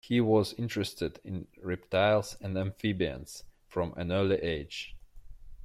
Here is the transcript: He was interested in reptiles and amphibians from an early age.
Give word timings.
He 0.03 0.19
was 0.19 0.53
interested 0.53 1.19
in 1.23 1.45
reptiles 1.61 2.35
and 2.41 2.57
amphibians 2.57 3.43
from 3.67 3.93
an 3.97 4.11
early 4.11 4.37
age. 4.37 4.95